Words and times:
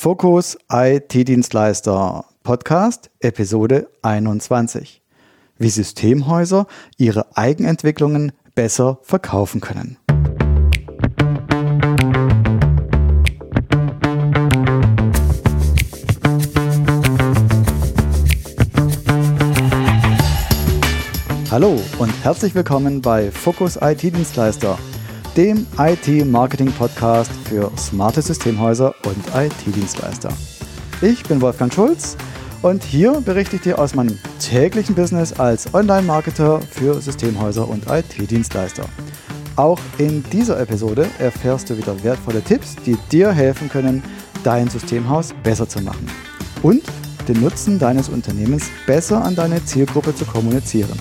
Fokus 0.00 0.56
IT-Dienstleister 0.70 2.24
Podcast 2.44 3.10
Episode 3.18 3.90
21. 4.02 5.02
Wie 5.56 5.70
Systemhäuser 5.70 6.68
ihre 6.98 7.36
Eigenentwicklungen 7.36 8.30
besser 8.54 9.00
verkaufen 9.02 9.60
können. 9.60 9.96
Hallo 21.50 21.80
und 21.98 22.12
herzlich 22.22 22.54
willkommen 22.54 23.02
bei 23.02 23.32
Fokus 23.32 23.76
IT-Dienstleister, 23.82 24.78
dem 25.38 25.68
IT-Marketing-Podcast 25.78 27.30
für 27.44 27.70
smarte 27.78 28.20
Systemhäuser 28.20 28.92
und 29.04 29.24
IT-Dienstleister. 29.36 30.30
Ich 31.00 31.22
bin 31.22 31.40
Wolfgang 31.40 31.72
Schulz 31.72 32.16
und 32.60 32.82
hier 32.82 33.12
berichte 33.20 33.54
ich 33.54 33.62
dir 33.62 33.78
aus 33.78 33.94
meinem 33.94 34.18
täglichen 34.40 34.96
Business 34.96 35.32
als 35.38 35.72
Online-Marketer 35.72 36.60
für 36.60 37.00
Systemhäuser 37.00 37.68
und 37.68 37.84
IT-Dienstleister. 37.88 38.84
Auch 39.54 39.78
in 39.98 40.24
dieser 40.32 40.58
Episode 40.58 41.06
erfährst 41.20 41.70
du 41.70 41.78
wieder 41.78 42.02
wertvolle 42.02 42.42
Tipps, 42.42 42.74
die 42.84 42.98
dir 43.12 43.30
helfen 43.30 43.68
können, 43.68 44.02
dein 44.42 44.68
Systemhaus 44.68 45.32
besser 45.44 45.68
zu 45.68 45.80
machen 45.80 46.08
und 46.64 46.82
den 47.28 47.40
Nutzen 47.40 47.78
deines 47.78 48.08
Unternehmens 48.08 48.70
besser 48.88 49.24
an 49.24 49.36
deine 49.36 49.64
Zielgruppe 49.64 50.16
zu 50.16 50.24
kommunizieren. 50.24 50.98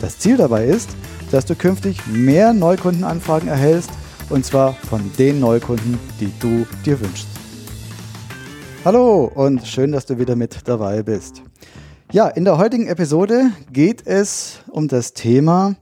Das 0.00 0.18
Ziel 0.18 0.38
dabei 0.38 0.64
ist, 0.64 0.90
dass 1.30 1.44
du 1.44 1.54
künftig 1.54 2.06
mehr 2.06 2.52
Neukundenanfragen 2.52 3.48
erhältst 3.48 3.90
und 4.30 4.44
zwar 4.44 4.74
von 4.74 5.10
den 5.18 5.40
Neukunden, 5.40 5.98
die 6.18 6.32
du 6.40 6.66
dir 6.84 7.00
wünschst. 7.00 7.28
Hallo 8.84 9.30
und 9.34 9.66
schön, 9.66 9.92
dass 9.92 10.06
du 10.06 10.18
wieder 10.18 10.36
mit 10.36 10.66
dabei 10.66 11.02
bist. 11.02 11.42
Ja, 12.12 12.28
in 12.28 12.44
der 12.44 12.58
heutigen 12.58 12.86
Episode 12.86 13.50
geht 13.72 14.06
es 14.06 14.60
um 14.68 14.88
das 14.88 15.12
Thema, 15.12 15.76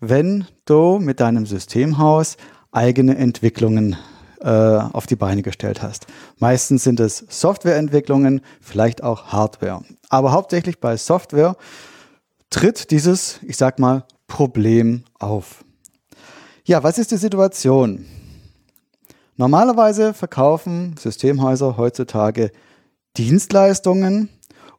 wenn 0.00 0.46
du 0.64 0.98
mit 0.98 1.20
deinem 1.20 1.46
Systemhaus 1.46 2.36
eigene 2.70 3.16
Entwicklungen 3.16 3.96
äh, 4.40 4.48
auf 4.48 5.06
die 5.06 5.16
Beine 5.16 5.42
gestellt 5.42 5.82
hast. 5.82 6.06
Meistens 6.38 6.84
sind 6.84 7.00
es 7.00 7.24
Softwareentwicklungen, 7.28 8.42
vielleicht 8.60 9.02
auch 9.02 9.28
Hardware. 9.28 9.82
Aber 10.08 10.32
hauptsächlich 10.32 10.78
bei 10.78 10.96
Software 10.96 11.56
tritt 12.50 12.90
dieses, 12.90 13.40
ich 13.42 13.56
sag 13.56 13.78
mal, 13.78 14.04
Problem 14.26 15.04
auf. 15.18 15.64
Ja, 16.64 16.82
was 16.82 16.98
ist 16.98 17.10
die 17.10 17.16
Situation? 17.16 18.06
Normalerweise 19.36 20.14
verkaufen 20.14 20.96
Systemhäuser 20.98 21.76
heutzutage 21.76 22.50
Dienstleistungen 23.16 24.30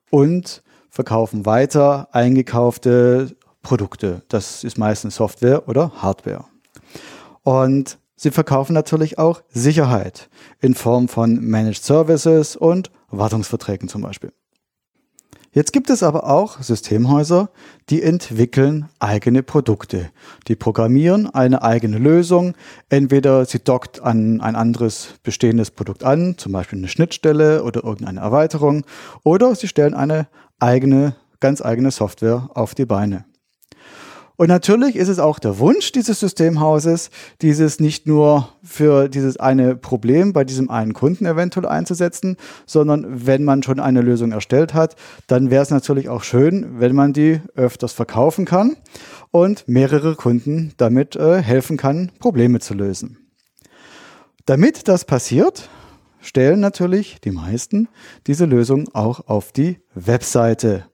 und 0.09 0.63
verkaufen 0.89 1.45
weiter 1.45 2.07
eingekaufte 2.11 3.35
Produkte. 3.61 4.23
Das 4.29 4.63
ist 4.63 4.77
meistens 4.77 5.15
Software 5.15 5.67
oder 5.67 5.91
Hardware. 6.01 6.45
Und 7.43 7.99
sie 8.15 8.31
verkaufen 8.31 8.73
natürlich 8.73 9.17
auch 9.17 9.41
Sicherheit 9.49 10.29
in 10.59 10.73
Form 10.73 11.07
von 11.07 11.39
Managed 11.39 11.83
Services 11.83 12.55
und 12.55 12.91
Wartungsverträgen 13.09 13.87
zum 13.87 14.01
Beispiel. 14.01 14.31
Jetzt 15.57 15.73
gibt 15.73 15.89
es 15.89 16.03
aber 16.03 16.29
auch 16.29 16.61
Systemhäuser, 16.61 17.49
die 17.89 18.03
entwickeln 18.03 18.89
eigene 18.99 19.41
Produkte. 19.41 20.11
Die 20.47 20.55
programmieren 20.55 21.33
eine 21.33 21.63
eigene 21.63 21.97
Lösung. 21.97 22.53
Entweder 22.89 23.43
sie 23.43 23.57
dockt 23.57 23.99
an 23.99 24.39
ein 24.39 24.55
anderes 24.55 25.15
bestehendes 25.23 25.71
Produkt 25.71 26.03
an, 26.03 26.37
zum 26.37 26.51
Beispiel 26.51 26.77
eine 26.77 26.89
Schnittstelle 26.89 27.63
oder 27.63 27.83
irgendeine 27.83 28.19
Erweiterung, 28.19 28.85
oder 29.23 29.55
sie 29.55 29.67
stellen 29.67 29.95
eine 29.95 30.27
eigene, 30.59 31.15
ganz 31.39 31.63
eigene 31.63 31.89
Software 31.89 32.51
auf 32.53 32.75
die 32.75 32.85
Beine. 32.85 33.25
Und 34.37 34.49
natürlich 34.49 34.95
ist 34.95 35.07
es 35.07 35.17
auch 35.17 35.39
der 35.39 35.57
Wunsch 35.57 35.91
dieses 35.91 36.19
Systemhauses, 36.19 37.09
dieses 37.41 37.79
nicht 37.79 38.05
nur 38.05 38.49
für 38.63 39.09
dieses 39.09 39.37
eine 39.37 39.75
Problem 39.75 40.31
bei 40.31 40.43
diesem 40.43 40.69
einen 40.69 40.93
Kunden 40.93 41.25
eventuell 41.25 41.65
einzusetzen, 41.65 42.37
sondern 42.67 43.25
wenn 43.25 43.43
man 43.43 43.63
schon 43.63 43.79
eine 43.79 44.01
Lösung 44.01 44.31
erstellt 44.31 44.75
hat, 44.75 44.95
dann 45.25 45.49
wäre 45.49 45.63
es 45.63 45.71
natürlich 45.71 46.07
auch 46.07 46.21
schön, 46.21 46.79
wenn 46.79 46.95
man 46.95 47.13
die 47.13 47.41
öfters 47.55 47.93
verkaufen 47.93 48.45
kann 48.45 48.77
und 49.31 49.67
mehrere 49.67 50.13
Kunden 50.13 50.73
damit 50.77 51.15
äh, 51.15 51.41
helfen 51.41 51.75
kann, 51.77 52.11
Probleme 52.19 52.59
zu 52.59 52.75
lösen. 52.75 53.17
Damit 54.45 54.87
das 54.87 55.03
passiert, 55.03 55.67
stellen 56.21 56.59
natürlich 56.59 57.19
die 57.21 57.31
meisten 57.31 57.87
diese 58.27 58.45
Lösung 58.45 58.87
auch 58.93 59.27
auf 59.27 59.51
die 59.51 59.79
Webseite 59.95 60.85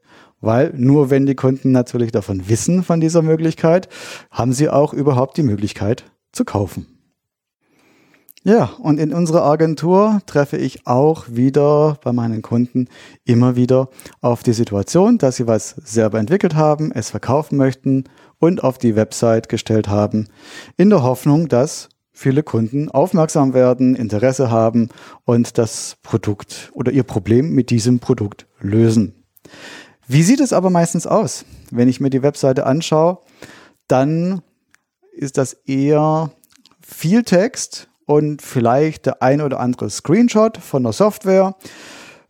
weil 0.43 0.73
nur 0.75 1.09
wenn 1.09 1.25
die 1.25 1.35
Kunden 1.35 1.71
natürlich 1.71 2.11
davon 2.11 2.49
wissen, 2.49 2.83
von 2.83 2.99
dieser 2.99 3.21
Möglichkeit, 3.21 3.87
haben 4.29 4.51
sie 4.51 4.69
auch 4.69 4.93
überhaupt 4.93 5.37
die 5.37 5.43
Möglichkeit 5.43 6.03
zu 6.33 6.43
kaufen. 6.43 6.85
Ja, 8.43 8.71
und 8.79 8.99
in 8.99 9.13
unserer 9.13 9.45
Agentur 9.45 10.19
treffe 10.25 10.57
ich 10.57 10.85
auch 10.85 11.27
wieder 11.29 11.97
bei 12.03 12.11
meinen 12.11 12.41
Kunden 12.41 12.89
immer 13.23 13.55
wieder 13.55 13.87
auf 14.19 14.43
die 14.43 14.51
Situation, 14.51 15.17
dass 15.17 15.37
sie 15.37 15.47
was 15.47 15.69
selber 15.85 16.19
entwickelt 16.19 16.55
haben, 16.55 16.91
es 16.91 17.09
verkaufen 17.09 17.55
möchten 17.55 18.03
und 18.39 18.61
auf 18.65 18.77
die 18.77 18.97
Website 18.97 19.47
gestellt 19.47 19.87
haben, 19.87 20.27
in 20.75 20.89
der 20.89 21.03
Hoffnung, 21.03 21.47
dass 21.47 21.87
viele 22.11 22.43
Kunden 22.43 22.89
aufmerksam 22.89 23.53
werden, 23.53 23.95
Interesse 23.95 24.51
haben 24.51 24.89
und 25.23 25.57
das 25.57 25.95
Produkt 26.03 26.69
oder 26.73 26.91
ihr 26.91 27.03
Problem 27.03 27.51
mit 27.51 27.69
diesem 27.69 27.99
Produkt 27.99 28.45
lösen. 28.59 29.23
Wie 30.13 30.21
sieht 30.21 30.41
es 30.41 30.53
aber 30.53 30.69
meistens 30.69 31.07
aus? 31.07 31.43
Wenn 31.71 31.89
ich 31.89 31.99
mir 31.99 32.11
die 32.11 32.21
Webseite 32.21 32.67
anschaue, 32.67 33.17
dann 33.87 34.43
ist 35.11 35.39
das 35.39 35.53
eher 35.65 36.29
viel 36.85 37.23
Text 37.23 37.89
und 38.05 38.43
vielleicht 38.43 39.07
der 39.07 39.23
ein 39.23 39.41
oder 39.41 39.59
andere 39.59 39.89
Screenshot 39.89 40.59
von 40.59 40.83
der 40.83 40.93
Software. 40.93 41.55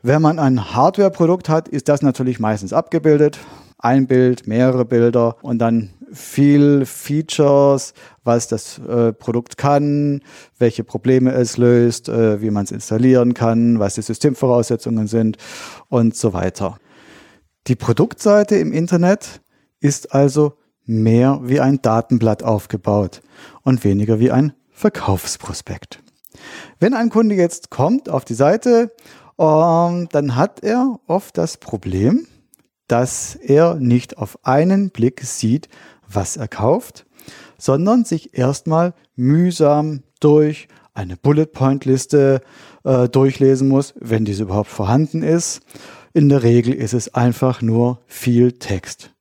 Wenn 0.02 0.22
man 0.22 0.40
ein 0.40 0.74
Hardware-Produkt 0.74 1.50
hat, 1.50 1.68
ist 1.68 1.90
das 1.90 2.02
natürlich 2.02 2.40
meistens 2.40 2.72
abgebildet. 2.72 3.38
Ein 3.80 4.08
Bild, 4.08 4.48
mehrere 4.48 4.86
Bilder 4.86 5.36
und 5.42 5.60
dann 5.60 5.90
viel 6.10 6.86
Features, 6.86 7.94
was 8.24 8.48
das 8.48 8.80
äh, 8.80 9.12
Produkt 9.12 9.58
kann, 9.58 10.22
welche 10.58 10.86
Probleme 10.86 11.34
es 11.34 11.58
löst, 11.58 12.08
äh, 12.08 12.42
wie 12.42 12.50
man 12.50 12.64
es 12.64 12.72
installieren 12.72 13.34
kann, 13.34 13.78
was 13.80 13.96
die 13.96 14.04
Systemvoraussetzungen 14.04 15.08
sind 15.08 15.36
und 15.90 16.16
so 16.16 16.32
weiter. 16.32 16.78
Die 17.68 17.78
Produktseite 17.78 18.58
im 18.58 18.74
Internet 18.74 19.40
ist 19.80 20.14
also 20.14 20.58
mehr 20.86 21.40
wie 21.44 21.62
ein 21.62 21.82
Datenblatt 21.82 22.44
aufgebaut 22.44 23.22
und 23.62 23.86
weniger 23.86 24.20
wie 24.20 24.32
ein 24.32 24.52
Verkaufsprospekt. 24.70 26.04
Wenn 26.82 26.94
ein 26.94 27.10
Kunde 27.10 27.36
jetzt 27.36 27.70
kommt 27.70 28.10
auf 28.10 28.26
die 28.26 28.34
Seite, 28.34 28.92
ähm, 29.40 30.10
dann 30.12 30.36
hat 30.36 30.62
er 30.62 31.00
oft 31.08 31.38
das 31.38 31.56
Problem, 31.56 32.28
dass 32.88 33.36
er 33.36 33.76
nicht 33.76 34.18
auf 34.18 34.38
einen 34.44 34.90
Blick 34.90 35.22
sieht, 35.22 35.70
was 36.06 36.36
er 36.36 36.50
kauft, 36.50 37.06
sondern 37.58 38.04
sich 38.04 38.38
erstmal 38.38 38.94
mühsam 39.16 40.04
durch 40.20 40.68
eine 40.94 41.16
Bullet 41.16 41.46
Point 41.46 41.86
Liste 41.86 42.42
äh, 42.84 43.08
durchlesen 43.08 43.70
muss, 43.70 43.94
wenn 43.98 44.26
diese 44.26 44.44
überhaupt 44.44 44.70
vorhanden 44.70 45.24
ist 45.24 45.62
in 46.14 46.30
der 46.30 46.44
Regel 46.44 46.74
ist 46.74 46.94
es 46.94 47.14
einfach 47.14 47.62
nur 47.62 48.02
viel 48.06 48.54
Text. 48.54 49.12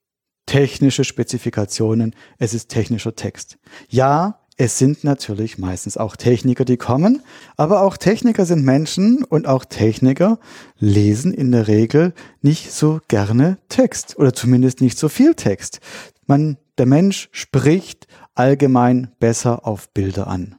Technische 0.47 1.04
Spezifikationen, 1.04 2.14
es 2.38 2.53
ist 2.53 2.69
technischer 2.69 3.16
Text. 3.16 3.58
Ja, 3.88 4.41
es 4.58 4.78
sind 4.78 5.03
natürlich 5.03 5.56
meistens 5.56 5.97
auch 5.97 6.14
Techniker, 6.14 6.66
die 6.66 6.76
kommen, 6.76 7.22
aber 7.56 7.80
auch 7.82 7.97
Techniker 7.97 8.44
sind 8.44 8.64
Menschen 8.64 9.25
und 9.25 9.47
auch 9.47 9.64
Techniker 9.64 10.39
lesen 10.78 11.33
in 11.33 11.53
der 11.53 11.68
Regel 11.68 12.12
nicht 12.42 12.71
so 12.71 13.00
gerne 13.09 13.56
Text 13.71 14.18
oder 14.18 14.34
zumindest 14.34 14.83
nicht 14.83 14.98
so 14.98 15.09
viel 15.09 15.34
Text. 15.34 15.80
Man, 16.27 16.59
der 16.77 16.86
Mensch 16.86 17.30
spricht 17.33 18.06
allgemein 18.34 19.12
besser 19.18 19.66
auf 19.66 19.88
Bilder 19.91 20.27
an. 20.27 20.56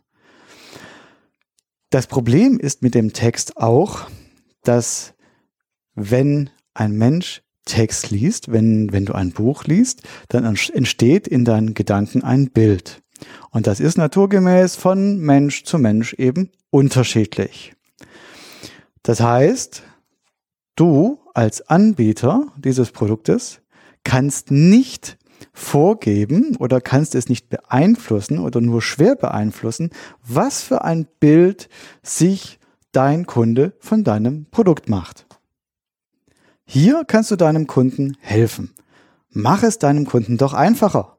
Das 1.91 2.07
Problem 2.07 2.59
ist 2.59 2.81
mit 2.81 2.95
dem 2.95 3.13
Text 3.13 3.57
auch, 3.57 4.07
dass 4.63 5.13
wenn 5.95 6.50
ein 6.74 6.94
Mensch 6.94 7.42
Text 7.66 8.12
liest, 8.12 8.51
wenn, 8.51 8.92
wenn 8.92 9.06
du 9.06 9.13
ein 9.13 9.31
Buch 9.31 9.63
liest, 9.66 10.01
dann 10.28 10.44
entsteht 10.44 11.28
in 11.28 11.45
deinen 11.45 11.74
Gedanken 11.74 12.24
ein 12.24 12.50
Bild. 12.50 13.01
Und 13.51 13.68
das 13.68 13.80
ist 13.80 13.98
naturgemäß 13.98 14.75
von 14.75 15.18
Mensch 15.19 15.63
zu 15.63 15.78
Mensch 15.78 16.13
eben 16.16 16.51
unterschiedlich. 16.72 17.74
Das 19.01 19.22
heißt, 19.22 19.84
du 20.75 21.19
als 21.34 21.69
Anbieter 21.69 22.48
dieses 22.57 22.92
Produktes 22.92 23.62
kannst 24.04 24.51
nicht 24.51 25.18
vorgeben 25.54 26.56
oder 26.57 26.81
kannst 26.81 27.16
es 27.16 27.30
nicht 27.30 27.50
beeinflussen 27.50 28.39
oder 28.39 28.62
nur 28.62 28.81
schwer 28.81 29.16
beeinflussen, 29.16 29.92
was 30.25 30.62
für 30.62 30.84
ein 30.84 31.07
Bild 31.19 31.69
sich 32.01 32.60
dein 32.92 33.25
Kunde 33.25 33.74
von 33.80 34.04
deinem 34.04 34.46
Produkt 34.51 34.89
macht. 34.89 35.25
Hier 36.65 37.04
kannst 37.06 37.31
du 37.31 37.36
deinem 37.36 37.68
Kunden 37.68 38.18
helfen. 38.19 38.74
Mach 39.30 39.63
es 39.63 39.80
deinem 39.80 40.06
Kunden 40.06 40.38
doch 40.38 40.54
einfacher. 40.54 41.18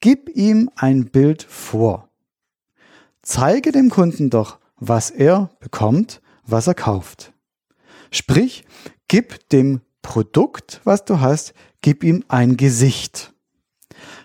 Gib 0.00 0.28
ihm 0.34 0.70
ein 0.76 1.06
Bild 1.06 1.42
vor. 1.42 2.08
Zeige 3.22 3.72
dem 3.72 3.90
Kunden 3.90 4.30
doch, 4.30 4.58
was 4.76 5.10
er 5.10 5.50
bekommt, 5.60 6.20
was 6.44 6.66
er 6.66 6.74
kauft. 6.74 7.32
Sprich, 8.10 8.64
gib 9.08 9.48
dem 9.50 9.80
Produkt, 10.02 10.80
was 10.84 11.04
du 11.04 11.20
hast, 11.20 11.54
gib 11.80 12.04
ihm 12.04 12.24
ein 12.28 12.56
Gesicht. 12.56 13.32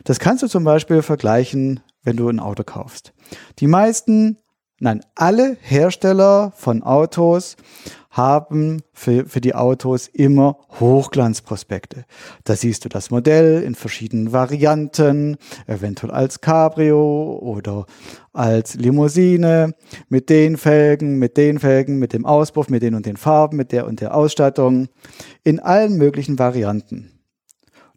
Das 0.04 0.19
kannst 0.19 0.44
du 0.44 0.48
zum 0.48 0.63
Beispiel 0.63 1.01
vergleichen, 1.01 1.81
wenn 2.04 2.18
du 2.18 2.28
ein 2.28 2.39
Auto 2.39 2.63
kaufst. 2.63 3.13
Die 3.60 3.68
meisten, 3.68 4.38
nein, 4.79 5.01
alle 5.15 5.57
Hersteller 5.62 6.51
von 6.56 6.83
Autos 6.83 7.56
haben 8.18 8.81
für, 8.94 9.27
für 9.27 9.41
die 9.41 9.53
Autos 9.53 10.07
immer 10.07 10.57
Hochglanzprospekte. 10.79 12.06
Da 12.44 12.56
siehst 12.56 12.83
du 12.83 12.89
das 12.89 13.12
Modell 13.12 13.62
in 13.62 13.75
verschiedenen 13.75 14.31
Varianten, 14.31 15.38
eventuell 15.68 16.12
als 16.12 16.41
Cabrio 16.41 17.38
oder 17.39 17.85
als 18.33 18.74
Limousine, 18.74 19.75
mit 20.09 20.29
den 20.29 20.57
Felgen, 20.57 21.19
mit 21.19 21.38
den 21.38 21.59
Felgen, 21.59 22.00
mit 22.00 22.13
dem 22.13 22.25
Auspuff, 22.25 22.69
mit 22.69 22.81
den 22.81 22.95
und 22.95 23.06
den 23.06 23.18
Farben, 23.18 23.56
mit 23.56 23.71
der 23.71 23.85
und 23.85 24.01
der 24.01 24.15
Ausstattung, 24.15 24.88
in 25.44 25.59
allen 25.59 25.97
möglichen 25.97 26.39
Varianten. 26.39 27.12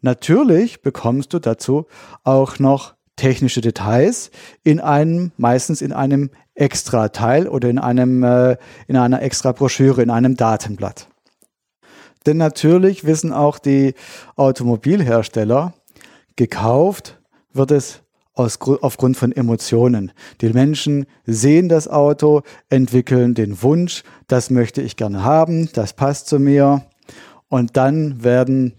Natürlich 0.01 0.81
bekommst 0.81 1.33
du 1.33 1.39
dazu 1.39 1.85
auch 2.23 2.59
noch 2.59 2.95
technische 3.15 3.61
Details 3.61 4.31
in 4.63 4.79
einem, 4.79 5.31
meistens 5.37 5.81
in 5.81 5.93
einem 5.93 6.31
extra 6.61 7.09
Teil 7.09 7.47
oder 7.47 7.69
in 7.69 7.79
einem, 7.79 8.23
äh, 8.23 8.55
in 8.87 8.95
einer 8.95 9.21
extra 9.23 9.51
Broschüre, 9.51 10.03
in 10.03 10.11
einem 10.11 10.37
Datenblatt. 10.37 11.07
Denn 12.27 12.37
natürlich 12.37 13.03
wissen 13.03 13.33
auch 13.33 13.57
die 13.57 13.95
Automobilhersteller, 14.35 15.73
gekauft 16.35 17.19
wird 17.51 17.71
es 17.71 18.03
aus, 18.35 18.59
aufgrund 18.81 19.17
von 19.17 19.31
Emotionen. 19.31 20.11
Die 20.41 20.49
Menschen 20.49 21.07
sehen 21.25 21.67
das 21.67 21.87
Auto, 21.87 22.43
entwickeln 22.69 23.33
den 23.33 23.63
Wunsch, 23.63 24.03
das 24.27 24.51
möchte 24.51 24.83
ich 24.83 24.95
gerne 24.95 25.23
haben, 25.23 25.67
das 25.73 25.93
passt 25.93 26.27
zu 26.27 26.39
mir. 26.39 26.83
Und 27.49 27.75
dann 27.75 28.23
werden, 28.23 28.73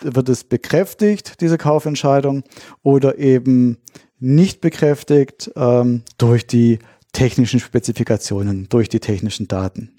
wird 0.00 0.30
es 0.30 0.44
bekräftigt, 0.44 1.42
diese 1.42 1.58
Kaufentscheidung, 1.58 2.44
oder 2.82 3.18
eben 3.18 3.76
nicht 4.18 4.60
bekräftigt 4.60 5.50
ähm, 5.54 6.02
durch 6.18 6.46
die 6.46 6.78
technischen 7.12 7.60
Spezifikationen, 7.60 8.68
durch 8.68 8.88
die 8.88 9.00
technischen 9.00 9.48
Daten. 9.48 9.94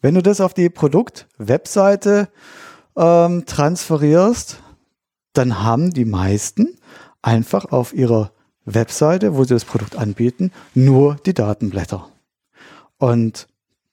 Wenn 0.00 0.14
du 0.14 0.22
das 0.22 0.40
auf 0.40 0.54
die 0.54 0.68
Produkt-Webseite 0.68 2.28
ähm, 2.96 3.46
transferierst, 3.46 4.60
dann 5.32 5.62
haben 5.62 5.92
die 5.92 6.04
meisten 6.04 6.78
einfach 7.22 7.66
auf 7.72 7.94
ihrer 7.94 8.32
Webseite, 8.64 9.36
wo 9.36 9.44
sie 9.44 9.54
das 9.54 9.64
Produkt 9.64 9.96
anbieten, 9.96 10.52
nur 10.74 11.16
die 11.26 11.34
Datenblätter. 11.34 12.08
Und 12.98 13.48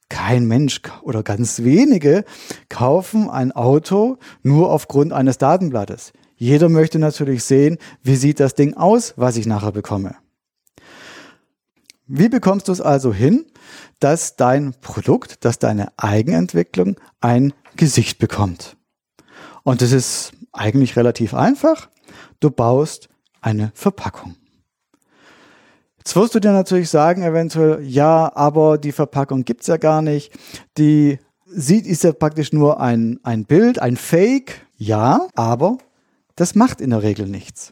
kein 0.10 0.46
Mensch 0.46 0.82
oder 1.04 1.24
ganz 1.24 1.64
wenige 1.64 2.26
kaufen 2.68 3.30
ein 3.30 3.54
Auto 3.54 4.18
nur 4.44 4.70
aufgrund 4.70 5.14
eines 5.14 5.38
Datenblattes. 5.38 6.12
Jeder 6.36 6.70
möchte 6.70 7.00
natürlich 7.00 7.44
sehen, 7.44 7.78
wie 8.04 8.16
sieht 8.16 8.40
das 8.40 8.56
Ding 8.56 8.74
aus, 8.74 9.14
was 9.16 9.38
ich 9.38 9.46
nachher 9.46 9.72
bekomme. 9.72 10.16
Wie 12.14 12.28
bekommst 12.28 12.68
du 12.68 12.74
es 12.74 12.82
also 12.82 13.14
hin, 13.14 13.46
dass 14.02 14.36
dein 14.36 14.74
Produkt, 14.82 15.46
dass 15.46 15.60
deine 15.60 15.94
Eigenentwicklung 15.96 16.98
ein 17.22 17.54
Gesicht 17.78 18.20
bekommt? 18.20 18.76
Und 19.64 19.82
das 19.82 19.94
ist 19.94 20.34
eigentlich 20.52 20.98
relativ 20.98 21.34
einfach. 21.34 21.90
Du 22.42 22.52
baust 22.52 23.08
eine 23.40 23.72
Verpackung. 23.76 24.36
Jetzt 26.00 26.14
wirst 26.18 26.36
du 26.36 26.42
dir 26.42 26.52
natürlich 26.52 26.90
sagen, 26.90 27.24
eventuell, 27.24 27.82
ja, 27.82 28.30
aber 28.36 28.78
die 28.78 28.92
Verpackung 28.92 29.46
gibt's 29.46 29.68
ja 29.68 29.78
gar 29.78 30.02
nicht. 30.02 30.34
Die 30.78 31.18
sieht, 31.46 31.88
ist 31.88 32.04
ja 32.04 32.12
praktisch 32.12 32.52
nur 32.52 32.82
ein, 32.82 33.22
ein 33.24 33.46
Bild, 33.46 33.80
ein 33.80 33.96
Fake. 33.96 34.68
Ja, 34.76 35.30
aber 35.34 35.78
das 36.36 36.56
macht 36.56 36.82
in 36.82 36.90
der 36.90 37.04
Regel 37.04 37.30
nichts. 37.30 37.72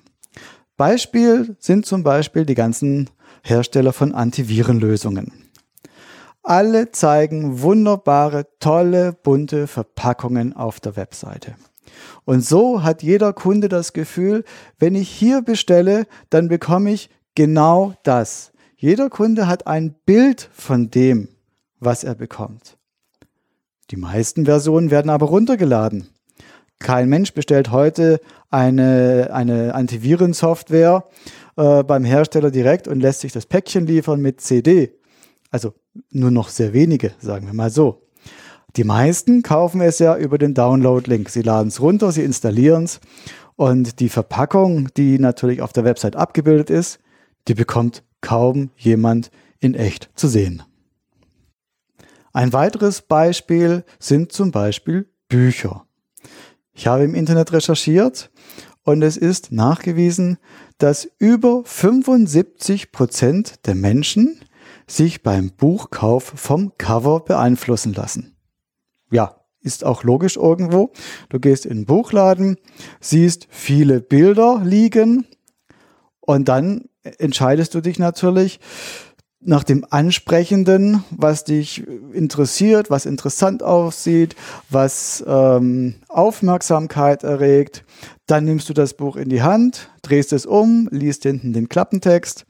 Beispiel 0.79 1.57
sind 1.59 1.85
zum 1.85 2.03
Beispiel 2.03 2.45
die 2.45 2.55
ganzen 2.55 3.09
Hersteller 3.43 3.91
von 3.91 4.15
Antivirenlösungen. 4.15 5.33
Alle 6.41 6.93
zeigen 6.93 7.61
wunderbare, 7.61 8.47
tolle, 8.61 9.11
bunte 9.11 9.67
Verpackungen 9.67 10.55
auf 10.55 10.79
der 10.79 10.95
Webseite. 10.95 11.55
Und 12.23 12.45
so 12.45 12.81
hat 12.81 13.03
jeder 13.03 13.33
Kunde 13.33 13.67
das 13.67 13.91
Gefühl, 13.91 14.45
wenn 14.77 14.95
ich 14.95 15.09
hier 15.09 15.41
bestelle, 15.41 16.07
dann 16.29 16.47
bekomme 16.47 16.93
ich 16.93 17.09
genau 17.35 17.93
das. 18.03 18.53
Jeder 18.77 19.09
Kunde 19.09 19.47
hat 19.47 19.67
ein 19.67 19.95
Bild 20.05 20.49
von 20.53 20.89
dem, 20.89 21.27
was 21.81 22.05
er 22.05 22.15
bekommt. 22.15 22.77
Die 23.91 23.97
meisten 23.97 24.45
Versionen 24.45 24.91
werden 24.91 25.09
aber 25.09 25.25
runtergeladen. 25.25 26.07
Kein 26.79 27.09
Mensch 27.09 27.33
bestellt 27.33 27.71
heute 27.71 28.19
eine, 28.49 29.29
eine 29.33 29.75
Antivirensoftware 29.75 31.05
äh, 31.57 31.83
beim 31.83 32.05
Hersteller 32.05 32.51
direkt 32.51 32.87
und 32.87 33.01
lässt 33.01 33.19
sich 33.19 33.33
das 33.33 33.45
Päckchen 33.45 33.85
liefern 33.85 34.21
mit 34.21 34.41
CD. 34.41 34.93
Also 35.51 35.73
nur 36.11 36.31
noch 36.31 36.49
sehr 36.49 36.73
wenige, 36.73 37.11
sagen 37.19 37.47
wir 37.47 37.53
mal 37.53 37.69
so. 37.69 38.07
Die 38.75 38.83
meisten 38.83 39.41
kaufen 39.41 39.81
es 39.81 39.99
ja 39.99 40.15
über 40.15 40.37
den 40.37 40.53
Download-Link. 40.53 41.29
Sie 41.29 41.41
laden 41.41 41.69
es 41.69 41.81
runter, 41.81 42.11
sie 42.11 42.23
installieren 42.23 42.85
es 42.85 42.99
und 43.59 43.99
die 43.99 44.07
Verpackung, 44.07 44.87
die 44.95 45.19
natürlich 45.19 45.61
auf 45.61 45.73
der 45.73 45.83
Website 45.83 46.15
abgebildet 46.15 46.69
ist, 46.69 46.99
die 47.49 47.55
bekommt 47.55 48.03
kaum 48.21 48.69
jemand 48.77 49.31
in 49.59 49.73
echt 49.73 50.09
zu 50.15 50.29
sehen. 50.29 50.63
Ein 52.31 52.53
weiteres 52.53 53.01
Beispiel 53.01 53.83
sind 53.99 54.31
zum 54.31 54.51
Beispiel 54.51 55.09
Bücher. 55.27 55.85
Ich 56.79 56.87
habe 56.87 57.03
im 57.03 57.13
Internet 57.13 57.51
recherchiert 57.51 58.31
und 58.83 59.01
es 59.01 59.17
ist 59.17 59.51
nachgewiesen, 59.51 60.37
dass 60.77 61.09
über 61.17 61.61
75 61.65 62.93
Prozent 62.93 63.67
der 63.67 63.75
Menschen 63.75 64.39
sich 64.87 65.21
beim 65.21 65.49
Buchkauf 65.51 66.23
vom 66.23 66.71
Cover 66.77 67.19
beeinflussen 67.19 67.91
lassen. 67.91 68.37
Ja, 69.11 69.41
ist 69.59 69.83
auch 69.83 70.05
logisch 70.05 70.37
irgendwo. 70.37 70.93
Du 71.27 71.41
gehst 71.41 71.65
in 71.65 71.79
den 71.79 71.85
Buchladen, 71.85 72.55
siehst 73.01 73.47
viele 73.49 73.99
Bilder 73.99 74.61
liegen 74.63 75.27
und 76.21 76.47
dann 76.47 76.85
entscheidest 77.03 77.75
du 77.75 77.81
dich 77.81 77.99
natürlich, 77.99 78.61
nach 79.41 79.63
dem 79.63 79.85
Ansprechenden, 79.89 81.03
was 81.11 81.45
dich 81.45 81.87
interessiert, 82.13 82.89
was 82.89 83.05
interessant 83.05 83.63
aussieht, 83.63 84.35
was 84.69 85.23
ähm, 85.25 85.95
Aufmerksamkeit 86.09 87.23
erregt. 87.23 87.85
Dann 88.27 88.43
nimmst 88.43 88.67
du 88.67 88.73
das 88.73 88.95
Buch 88.95 89.15
in 89.15 89.29
die 89.29 89.41
Hand, 89.41 89.89
drehst 90.01 90.33
es 90.33 90.45
um, 90.45 90.89
liest 90.91 91.23
hinten 91.23 91.53
den 91.53 91.69
Klappentext 91.69 92.45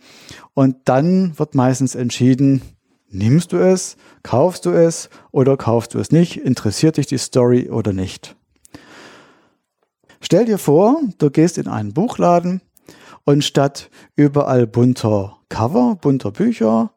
und 0.54 0.78
dann 0.86 1.38
wird 1.38 1.54
meistens 1.54 1.94
entschieden, 1.94 2.62
nimmst 3.10 3.54
du 3.54 3.58
es, 3.58 3.96
kaufst 4.24 4.66
du 4.66 4.72
es 4.72 5.10
oder 5.32 5.58
kaufst 5.58 5.94
du 5.94 6.00
es 6.00 6.12
nicht, 6.12 6.38
interessiert 6.38 6.98
dich 6.98 7.06
die 7.06 7.18
Story 7.18 7.70
oder 7.70 7.94
nicht. 7.94 8.36
Stell 10.22 10.46
dir 10.46 10.58
vor, 10.58 11.00
du 11.18 11.30
gehst 11.30 11.58
in 11.58 11.68
einen 11.68 11.94
Buchladen 11.94 12.62
und 13.30 13.44
statt 13.44 13.92
überall 14.16 14.66
bunter 14.66 15.38
Cover, 15.50 15.96
bunter 16.02 16.32
Bücher, 16.32 16.96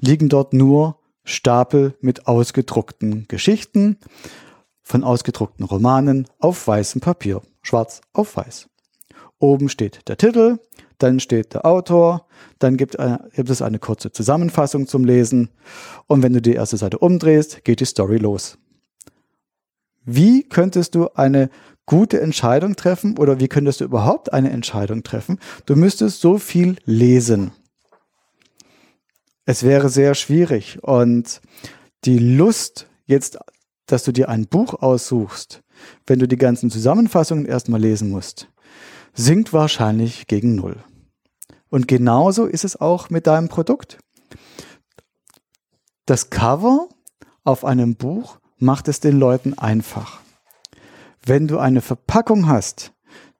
liegen 0.00 0.30
dort 0.30 0.54
nur 0.54 0.98
Stapel 1.24 1.94
mit 2.00 2.26
ausgedruckten 2.26 3.26
Geschichten 3.28 3.98
von 4.82 5.04
ausgedruckten 5.04 5.66
Romanen 5.66 6.26
auf 6.38 6.66
weißem 6.66 7.02
Papier, 7.02 7.42
schwarz 7.60 8.00
auf 8.14 8.38
weiß. 8.38 8.70
Oben 9.38 9.68
steht 9.68 10.08
der 10.08 10.16
Titel, 10.16 10.58
dann 10.96 11.20
steht 11.20 11.52
der 11.52 11.66
Autor, 11.66 12.26
dann 12.58 12.78
gibt, 12.78 12.98
eine, 12.98 13.28
gibt, 13.34 13.50
es 13.50 13.60
eine 13.60 13.78
kurze 13.78 14.10
Zusammenfassung 14.10 14.86
zum 14.86 15.04
Lesen 15.04 15.50
und 16.06 16.22
wenn 16.22 16.32
du 16.32 16.40
die 16.40 16.54
erste 16.54 16.78
Seite 16.78 16.96
umdrehst, 16.96 17.62
geht 17.62 17.80
die 17.80 17.84
Story 17.84 18.16
los. 18.16 18.56
Wie 20.04 20.42
könntest 20.42 20.94
du 20.94 21.08
eine 21.14 21.50
gute 21.86 22.20
Entscheidung 22.20 22.76
treffen 22.76 23.18
oder 23.18 23.40
wie 23.40 23.48
könntest 23.48 23.80
du 23.80 23.84
überhaupt 23.84 24.32
eine 24.32 24.50
Entscheidung 24.50 25.02
treffen? 25.02 25.38
Du 25.66 25.76
müsstest 25.76 26.20
so 26.20 26.38
viel 26.38 26.76
lesen. 26.84 27.52
Es 29.44 29.62
wäre 29.62 29.88
sehr 29.88 30.14
schwierig 30.14 30.82
und 30.82 31.40
die 32.04 32.18
Lust 32.18 32.88
jetzt, 33.06 33.38
dass 33.86 34.04
du 34.04 34.12
dir 34.12 34.28
ein 34.28 34.46
Buch 34.46 34.74
aussuchst, 34.74 35.62
wenn 36.06 36.18
du 36.18 36.28
die 36.28 36.36
ganzen 36.36 36.70
Zusammenfassungen 36.70 37.46
erstmal 37.46 37.80
lesen 37.80 38.10
musst, 38.10 38.48
sinkt 39.14 39.52
wahrscheinlich 39.52 40.26
gegen 40.26 40.54
Null. 40.54 40.76
Und 41.68 41.88
genauso 41.88 42.46
ist 42.46 42.64
es 42.64 42.80
auch 42.80 43.10
mit 43.10 43.26
deinem 43.26 43.48
Produkt. 43.48 43.98
Das 46.06 46.30
Cover 46.30 46.88
auf 47.44 47.64
einem 47.64 47.96
Buch 47.96 48.38
macht 48.62 48.88
es 48.88 49.00
den 49.00 49.18
Leuten 49.18 49.58
einfach. 49.58 50.20
Wenn 51.26 51.48
du 51.48 51.58
eine 51.58 51.80
Verpackung 51.80 52.46
hast 52.46 52.92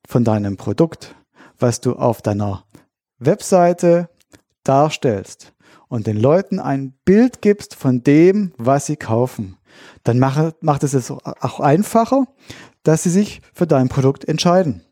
von 0.06 0.24
deinem 0.24 0.56
Produkt, 0.56 1.14
was 1.58 1.80
du 1.80 1.94
auf 1.94 2.22
deiner 2.22 2.64
Webseite 3.18 4.08
darstellst 4.64 5.52
und 5.88 6.06
den 6.06 6.16
Leuten 6.16 6.58
ein 6.58 6.94
Bild 7.04 7.40
gibst 7.40 7.76
von 7.76 8.02
dem, 8.02 8.52
was 8.58 8.86
sie 8.86 8.96
kaufen, 8.96 9.56
dann 10.02 10.18
macht, 10.18 10.62
macht 10.62 10.82
es 10.82 10.92
es 10.92 11.10
auch 11.10 11.60
einfacher, 11.60 12.26
dass 12.82 13.04
sie 13.04 13.10
sich 13.10 13.40
für 13.54 13.66
dein 13.66 13.88
Produkt 13.88 14.24
entscheiden. 14.24 14.82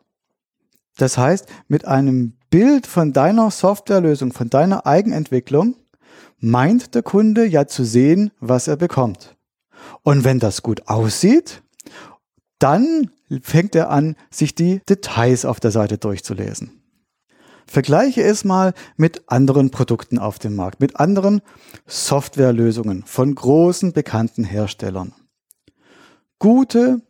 Das 0.96 1.18
heißt, 1.18 1.46
mit 1.66 1.87
einem 1.87 2.37
Bild 2.50 2.87
von 2.87 3.12
deiner 3.12 3.50
Softwarelösung, 3.50 4.32
von 4.32 4.49
deiner 4.49 4.87
Eigenentwicklung, 4.87 5.76
meint 6.38 6.94
der 6.94 7.02
Kunde 7.02 7.46
ja 7.46 7.66
zu 7.66 7.84
sehen, 7.84 8.30
was 8.38 8.68
er 8.68 8.76
bekommt. 8.76 9.37
Und 10.02 10.25
wenn 10.25 10.38
das 10.38 10.62
gut 10.62 10.88
aussieht, 10.88 11.62
dann 12.58 13.10
fängt 13.42 13.75
er 13.75 13.90
an, 13.90 14.16
sich 14.30 14.54
die 14.54 14.80
Details 14.88 15.44
auf 15.44 15.60
der 15.60 15.70
Seite 15.70 15.99
durchzulesen. 15.99 16.80
Vergleiche 17.66 18.22
es 18.22 18.44
mal 18.44 18.75
mit 18.96 19.22
anderen 19.28 19.70
Produkten 19.70 20.18
auf 20.18 20.40
dem 20.40 20.56
Markt, 20.56 20.80
mit 20.80 20.96
anderen 20.96 21.40
Softwarelösungen 21.87 23.04
von 23.04 23.32
großen 23.34 23.92
bekannten 23.92 24.42
Herstellern. 24.42 25.14
Gute 26.40 27.00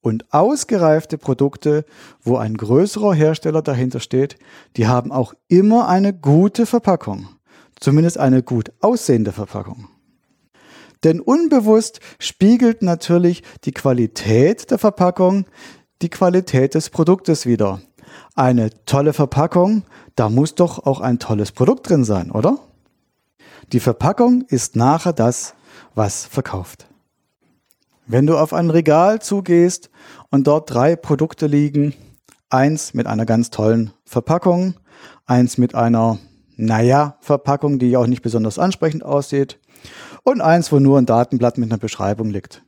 und 0.00 0.32
ausgereifte 0.32 1.16
Produkte, 1.16 1.84
wo 2.22 2.36
ein 2.36 2.56
größerer 2.56 3.14
Hersteller 3.14 3.62
dahinter 3.62 4.00
steht, 4.00 4.36
die 4.76 4.88
haben 4.88 5.12
auch 5.12 5.34
immer 5.48 5.86
eine 5.88 6.12
gute 6.12 6.66
Verpackung, 6.66 7.28
zumindest 7.78 8.18
eine 8.18 8.42
gut 8.42 8.72
aussehende 8.80 9.32
Verpackung. 9.32 9.88
Denn 11.04 11.20
unbewusst 11.20 12.00
spiegelt 12.18 12.82
natürlich 12.82 13.42
die 13.64 13.72
Qualität 13.72 14.70
der 14.70 14.78
Verpackung 14.78 15.46
die 16.02 16.08
Qualität 16.08 16.74
des 16.74 16.90
Produktes 16.90 17.46
wieder. 17.46 17.80
Eine 18.34 18.70
tolle 18.86 19.12
Verpackung, 19.12 19.84
da 20.16 20.28
muss 20.28 20.54
doch 20.54 20.78
auch 20.86 21.00
ein 21.00 21.18
tolles 21.18 21.52
Produkt 21.52 21.88
drin 21.88 22.04
sein, 22.04 22.30
oder? 22.30 22.58
Die 23.72 23.80
Verpackung 23.80 24.42
ist 24.48 24.76
nachher 24.76 25.12
das, 25.12 25.54
was 25.94 26.24
verkauft. 26.24 26.86
Wenn 28.06 28.26
du 28.26 28.36
auf 28.36 28.52
ein 28.52 28.70
Regal 28.70 29.20
zugehst 29.20 29.90
und 30.30 30.46
dort 30.46 30.72
drei 30.72 30.96
Produkte 30.96 31.46
liegen, 31.46 31.94
eins 32.48 32.94
mit 32.94 33.06
einer 33.06 33.26
ganz 33.26 33.50
tollen 33.50 33.92
Verpackung, 34.04 34.74
eins 35.26 35.58
mit 35.58 35.74
einer, 35.74 36.18
naja, 36.56 37.16
Verpackung, 37.20 37.78
die 37.78 37.96
auch 37.96 38.08
nicht 38.08 38.22
besonders 38.22 38.58
ansprechend 38.58 39.04
aussieht 39.04 39.60
und 40.22 40.40
eins, 40.40 40.72
wo 40.72 40.78
nur 40.78 40.98
ein 40.98 41.06
Datenblatt 41.06 41.58
mit 41.58 41.70
einer 41.70 41.78
Beschreibung 41.78 42.30
liegt. 42.30 42.62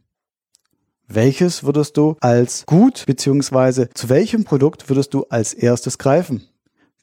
Welches 1.08 1.64
würdest 1.64 1.96
du 1.96 2.16
als 2.20 2.64
gut 2.64 3.04
beziehungsweise 3.06 3.90
zu 3.90 4.08
welchem 4.08 4.44
Produkt 4.44 4.88
würdest 4.88 5.12
du 5.14 5.24
als 5.28 5.52
erstes 5.52 5.98
greifen? 5.98 6.46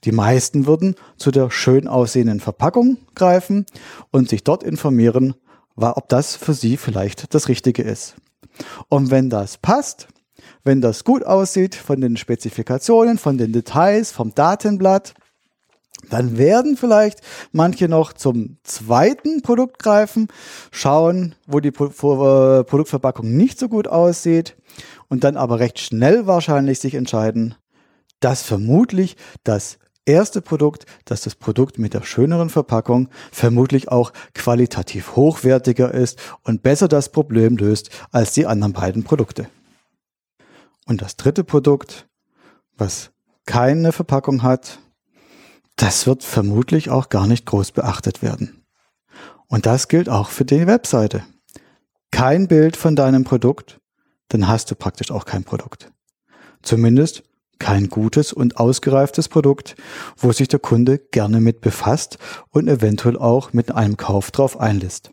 Die 0.06 0.12
meisten 0.12 0.66
würden 0.66 0.96
zu 1.18 1.30
der 1.32 1.52
schön 1.52 1.88
aussehenden 1.88 2.40
Verpackung 2.40 2.98
greifen 3.16 3.66
und 4.12 4.30
sich 4.30 4.44
dort 4.44 4.64
informieren, 4.64 5.36
ob 5.76 6.08
das 6.10 6.36
für 6.36 6.54
sie 6.54 6.78
vielleicht 6.78 7.34
das 7.34 7.50
Richtige 7.50 7.84
ist. 7.84 8.16
Und 8.88 9.12
wenn 9.12 9.30
das 9.30 9.58
passt, 9.58 10.08
wenn 10.64 10.82
das 10.82 11.04
gut 11.04 11.26
aussieht 11.26 11.76
von 11.76 12.02
den 12.02 12.18
Spezifikationen, 12.18 13.18
von 13.18 13.38
den 13.38 13.52
Details, 13.52 14.12
vom 14.12 14.34
Datenblatt, 14.34 15.14
dann 16.10 16.38
werden 16.38 16.78
vielleicht 16.78 17.22
manche 17.52 17.88
noch 17.88 18.14
zum 18.14 18.58
zweiten 18.64 19.42
Produkt 19.42 19.80
greifen, 19.80 20.28
schauen, 20.72 21.36
wo 21.46 21.60
die 21.60 21.70
äh, 21.70 22.64
Produktverpackung 22.64 23.36
nicht 23.36 23.60
so 23.60 23.68
gut 23.68 23.88
aussieht 23.88 24.56
und 25.08 25.24
dann 25.24 25.38
aber 25.38 25.60
recht 25.60 25.80
schnell 25.80 26.26
wahrscheinlich 26.28 26.80
sich 26.80 26.96
entscheiden, 26.96 27.56
dass 28.20 28.44
vermutlich 28.44 29.18
das 29.44 29.78
erste 30.06 30.42
Produkt, 30.42 30.86
dass 31.06 31.22
das 31.22 31.36
Produkt 31.36 31.78
mit 31.78 31.94
der 31.94 32.02
schöneren 32.02 32.50
Verpackung 32.50 33.10
vermutlich 33.32 33.90
auch 33.90 34.12
qualitativ 34.34 35.16
hochwertiger 35.16 35.94
ist 35.94 36.20
und 36.44 36.64
besser 36.64 36.88
das 36.88 37.12
Problem 37.12 37.58
löst 37.58 37.90
als 38.12 38.34
die 38.34 38.48
anderen 38.48 38.74
beiden 38.74 39.04
Produkte. 39.04 39.48
Und 40.88 41.04
das 41.04 41.16
dritte 41.16 41.44
Produkt, 41.44 42.08
was 42.76 43.12
keine 43.46 43.92
Verpackung 43.92 44.42
hat, 44.42 44.80
das 45.80 46.08
wird 46.08 46.26
vermutlich 46.26 46.90
auch 46.90 47.08
gar 47.08 47.26
nicht 47.26 47.46
groß 47.46 47.72
beachtet 47.72 48.22
werden. 48.22 48.66
Und 49.48 49.66
das 49.66 49.88
gilt 49.88 50.10
auch 50.10 50.30
für 50.30 50.44
die 50.44 50.68
Webseite. 50.68 51.24
Kein 52.12 52.50
Bild 52.50 52.76
von 52.76 52.98
deinem 52.98 53.24
Produkt, 53.24 53.80
dann 54.28 54.48
hast 54.48 54.70
du 54.70 54.76
praktisch 54.76 55.10
auch 55.10 55.24
kein 55.24 55.46
Produkt. 55.46 55.92
Zumindest 56.62 57.24
kein 57.60 57.90
gutes 57.90 58.34
und 58.34 58.58
ausgereiftes 58.58 59.30
Produkt, 59.30 59.76
wo 60.18 60.34
sich 60.34 60.50
der 60.50 60.60
Kunde 60.60 60.98
gerne 60.98 61.40
mit 61.40 61.62
befasst 61.62 62.18
und 62.50 62.68
eventuell 62.68 63.18
auch 63.18 63.54
mit 63.54 63.72
einem 63.72 63.96
Kauf 63.96 64.32
drauf 64.32 64.60
einlässt. 64.60 65.12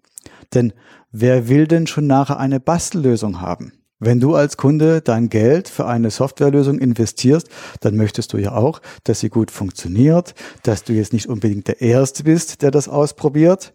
Denn 0.53 0.73
wer 1.13 1.49
will 1.49 1.69
denn 1.69 1.87
schon 1.87 2.09
nachher 2.09 2.39
eine 2.39 2.59
Bastellösung 2.59 3.41
haben? 3.41 3.73
Wenn 3.99 4.21
du 4.21 4.35
als 4.35 4.59
Kunde 4.59 5.01
dein 5.01 5.31
Geld 5.31 5.69
für 5.69 5.87
eine 5.87 6.11
Softwarelösung 6.11 6.79
investierst, 6.79 7.49
dann 7.81 7.97
möchtest 7.97 8.33
du 8.33 8.37
ja 8.37 8.53
auch, 8.53 8.83
dass 9.05 9.21
sie 9.21 9.31
gut 9.31 9.51
funktioniert, 9.51 10.35
dass 10.65 10.85
du 10.85 10.93
jetzt 10.93 11.15
nicht 11.15 11.29
unbedingt 11.29 11.69
der 11.69 11.81
Erste 11.81 12.25
bist, 12.25 12.61
der 12.61 12.71
das 12.71 12.89
ausprobiert 12.89 13.73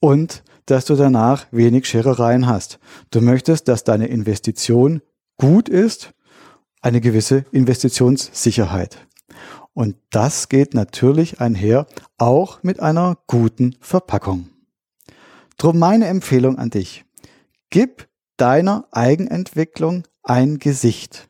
und 0.00 0.42
dass 0.66 0.84
du 0.84 0.96
danach 0.96 1.46
wenig 1.52 1.86
Scherereien 1.86 2.48
hast. 2.48 2.80
Du 3.10 3.20
möchtest, 3.20 3.68
dass 3.68 3.84
deine 3.84 4.08
Investition 4.08 5.00
gut 5.38 5.68
ist 5.68 6.12
eine 6.82 7.00
gewisse 7.00 7.44
Investitionssicherheit. 7.50 9.06
Und 9.74 9.96
das 10.10 10.48
geht 10.48 10.72
natürlich 10.74 11.40
einher 11.40 11.86
auch 12.16 12.62
mit 12.62 12.80
einer 12.80 13.18
guten 13.26 13.76
Verpackung. 13.80 14.48
Drum 15.58 15.78
meine 15.78 16.06
Empfehlung 16.06 16.58
an 16.58 16.70
dich. 16.70 17.04
Gib 17.70 18.08
deiner 18.36 18.86
Eigenentwicklung 18.90 20.04
ein 20.22 20.58
Gesicht. 20.58 21.28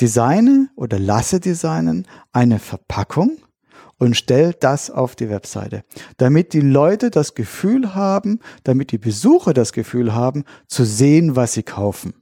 Designe 0.00 0.68
oder 0.76 0.98
lasse 0.98 1.40
designen 1.40 2.06
eine 2.32 2.58
Verpackung 2.58 3.38
und 3.98 4.16
stell 4.16 4.54
das 4.58 4.90
auf 4.90 5.14
die 5.14 5.28
Webseite, 5.28 5.84
damit 6.16 6.54
die 6.54 6.60
Leute 6.60 7.10
das 7.10 7.34
Gefühl 7.34 7.94
haben, 7.94 8.40
damit 8.64 8.92
die 8.92 8.98
Besucher 8.98 9.52
das 9.52 9.72
Gefühl 9.72 10.14
haben, 10.14 10.44
zu 10.68 10.84
sehen, 10.84 11.36
was 11.36 11.52
sie 11.52 11.62
kaufen 11.62 12.14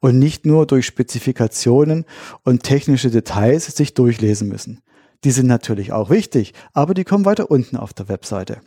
und 0.00 0.18
nicht 0.18 0.46
nur 0.46 0.66
durch 0.66 0.86
Spezifikationen 0.86 2.06
und 2.44 2.62
technische 2.62 3.10
Details 3.10 3.66
sich 3.66 3.94
durchlesen 3.94 4.48
müssen. 4.48 4.80
Die 5.24 5.30
sind 5.30 5.46
natürlich 5.46 5.92
auch 5.92 6.10
wichtig, 6.10 6.54
aber 6.72 6.94
die 6.94 7.04
kommen 7.04 7.24
weiter 7.24 7.50
unten 7.50 7.76
auf 7.76 7.92
der 7.92 8.08
Webseite. 8.08 8.60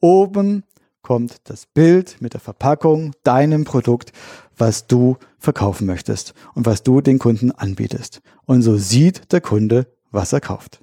Oben 0.00 0.64
kommt 1.02 1.36
das 1.44 1.66
Bild 1.66 2.16
mit 2.20 2.34
der 2.34 2.40
Verpackung, 2.40 3.12
deinem 3.24 3.64
Produkt, 3.64 4.12
was 4.56 4.86
du 4.86 5.16
verkaufen 5.38 5.86
möchtest 5.86 6.34
und 6.54 6.66
was 6.66 6.82
du 6.82 7.00
den 7.00 7.18
Kunden 7.18 7.52
anbietest. 7.52 8.22
Und 8.46 8.62
so 8.62 8.76
sieht 8.76 9.32
der 9.32 9.40
Kunde, 9.40 9.86
was 10.10 10.32
er 10.32 10.40
kauft. 10.40 10.80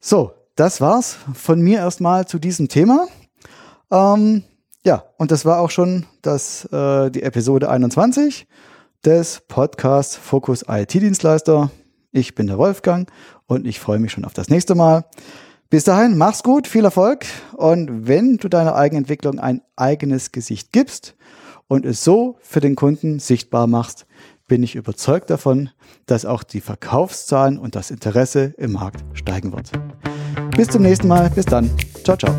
So, 0.00 0.32
das 0.56 0.80
war's 0.80 1.16
von 1.34 1.60
mir 1.60 1.78
erstmal 1.78 2.26
zu 2.26 2.38
diesem 2.38 2.68
Thema. 2.68 3.06
Ähm, 3.90 4.42
ja, 4.84 5.04
und 5.16 5.30
das 5.30 5.44
war 5.44 5.60
auch 5.60 5.70
schon 5.70 6.06
das, 6.22 6.64
äh, 6.72 7.10
die 7.10 7.22
Episode 7.22 7.68
21 7.70 8.46
des 9.04 9.42
Podcasts 9.46 10.16
Fokus 10.16 10.64
IT-Dienstleister. 10.68 11.70
Ich 12.12 12.34
bin 12.34 12.46
der 12.46 12.58
Wolfgang 12.58 13.10
und 13.46 13.66
ich 13.66 13.78
freue 13.78 13.98
mich 13.98 14.12
schon 14.12 14.24
auf 14.24 14.32
das 14.32 14.48
nächste 14.48 14.74
Mal. 14.74 15.04
Bis 15.68 15.82
dahin, 15.82 16.16
mach's 16.16 16.44
gut, 16.44 16.68
viel 16.68 16.84
Erfolg 16.84 17.26
und 17.56 18.06
wenn 18.06 18.36
du 18.36 18.48
deiner 18.48 18.76
Eigenentwicklung 18.76 19.40
ein 19.40 19.62
eigenes 19.74 20.30
Gesicht 20.30 20.72
gibst 20.72 21.16
und 21.66 21.84
es 21.84 22.04
so 22.04 22.36
für 22.40 22.60
den 22.60 22.76
Kunden 22.76 23.18
sichtbar 23.18 23.66
machst, 23.66 24.06
bin 24.46 24.62
ich 24.62 24.76
überzeugt 24.76 25.28
davon, 25.28 25.70
dass 26.06 26.24
auch 26.24 26.44
die 26.44 26.60
Verkaufszahlen 26.60 27.58
und 27.58 27.74
das 27.74 27.90
Interesse 27.90 28.54
im 28.58 28.72
Markt 28.72 29.04
steigen 29.14 29.52
wird. 29.52 29.72
Bis 30.56 30.68
zum 30.68 30.82
nächsten 30.82 31.08
Mal, 31.08 31.30
bis 31.30 31.46
dann. 31.46 31.68
Ciao, 32.04 32.16
ciao. 32.16 32.32